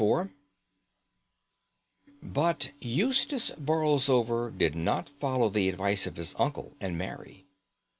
[0.01, 0.29] IV
[2.23, 7.45] But Eustace Borlsover did not follow the advice of his uncle and marry.